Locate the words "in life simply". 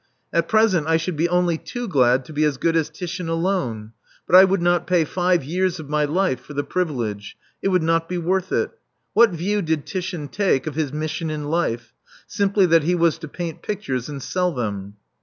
11.29-12.65